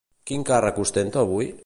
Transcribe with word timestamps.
Quin 0.29 0.45
càrrec 0.51 0.81
ostenta 0.85 1.23
avui? 1.27 1.51